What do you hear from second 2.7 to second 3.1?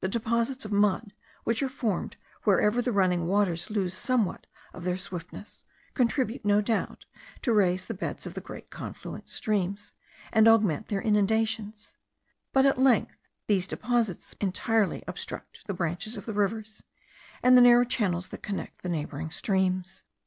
the